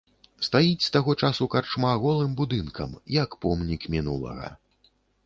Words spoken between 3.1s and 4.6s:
як помнік мінулага.